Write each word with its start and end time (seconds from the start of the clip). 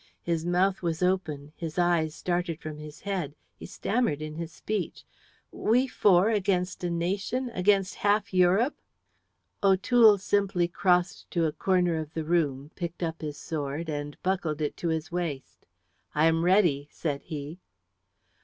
His 0.23 0.47
mouth 0.47 0.81
was 0.81 1.03
open; 1.03 1.53
his 1.55 1.77
eyes 1.77 2.15
started 2.15 2.59
from 2.59 2.79
his 2.79 3.01
head; 3.01 3.35
he 3.53 3.67
stammered 3.67 4.19
in 4.19 4.33
his 4.33 4.51
speech. 4.51 5.03
"We 5.51 5.85
four 5.85 6.31
against 6.31 6.83
a 6.83 6.89
nation, 6.89 7.51
against 7.51 7.93
half 8.01 8.33
Europe!" 8.33 8.81
O'Toole 9.61 10.17
simply 10.17 10.67
crossed 10.67 11.29
to 11.29 11.45
a 11.45 11.51
corner 11.53 11.97
of 11.97 12.15
the 12.15 12.23
room, 12.25 12.71
picked 12.73 13.03
up 13.03 13.21
his 13.21 13.37
sword 13.37 13.89
and 13.89 14.17
buckled 14.23 14.59
it 14.59 14.75
to 14.77 14.87
his 14.87 15.11
waist. 15.11 15.67
"I 16.15 16.25
am 16.25 16.43
ready," 16.45 16.87
said 16.89 17.21
he. 17.21 17.59